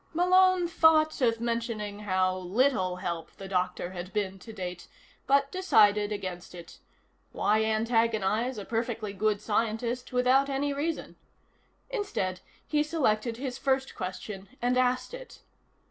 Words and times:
Malone 0.15 0.67
thought 0.67 1.21
of 1.21 1.39
mentioning 1.39 1.99
how 1.99 2.35
little 2.35 2.95
help 2.95 3.29
the 3.35 3.47
Doctor 3.47 3.91
had 3.91 4.11
been 4.11 4.39
to 4.39 4.51
date, 4.51 4.87
but 5.27 5.51
decided 5.51 6.11
against 6.11 6.55
it. 6.55 6.79
Why 7.33 7.63
antagonize 7.63 8.57
a 8.57 8.65
perfectly 8.65 9.13
good 9.13 9.39
scientist 9.39 10.11
without 10.11 10.49
any 10.49 10.73
reason? 10.73 11.17
Instead, 11.87 12.39
he 12.65 12.81
selected 12.81 13.37
his 13.37 13.59
first 13.59 13.93
question, 13.93 14.49
and 14.59 14.75
asked 14.75 15.13
it. 15.13 15.43